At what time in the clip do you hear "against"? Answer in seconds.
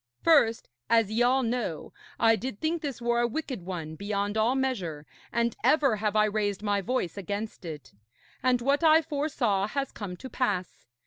7.17-7.65